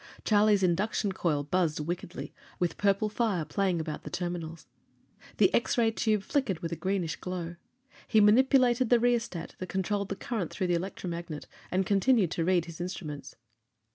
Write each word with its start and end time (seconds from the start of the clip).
Charlie's 0.25 0.63
induction 0.63 1.11
coil 1.11 1.43
buzzed 1.43 1.79
wickedly, 1.81 2.33
with 2.57 2.75
purple 2.75 3.07
fire 3.07 3.45
playing 3.45 3.79
about 3.79 4.01
the 4.01 4.09
terminals. 4.09 4.65
The 5.37 5.53
X 5.53 5.77
ray 5.77 5.91
tube 5.91 6.23
flickered 6.23 6.61
with 6.61 6.71
a 6.71 6.75
greenish 6.75 7.17
glow. 7.17 7.55
He 8.07 8.19
manipulated 8.19 8.89
the 8.89 8.99
rheostat 8.99 9.53
that 9.59 9.69
controlled 9.69 10.09
the 10.09 10.15
current 10.15 10.49
through 10.49 10.65
the 10.65 10.73
electromagnet, 10.73 11.45
and 11.69 11.85
continued 11.85 12.31
to 12.31 12.43
read 12.43 12.65
his 12.65 12.81
instruments. 12.81 13.35